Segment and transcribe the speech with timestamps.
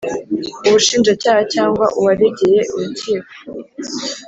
[0.67, 3.27] Ubushinjacyaha cyangwa uwaregeye urukiko